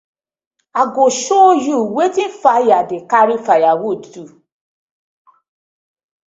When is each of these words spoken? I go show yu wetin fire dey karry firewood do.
I 0.79 0.83
go 0.95 1.05
show 1.21 1.47
yu 1.65 1.77
wetin 1.95 2.31
fire 2.41 2.79
dey 2.89 3.01
karry 3.11 3.37
firewood 3.45 4.01
do. 4.13 4.23